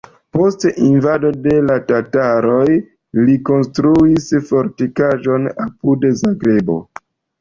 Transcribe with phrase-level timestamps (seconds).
[0.19, 2.65] Depost invado de la tataroj
[3.27, 6.81] li konstruis fortikaĵon apud Zagrebo.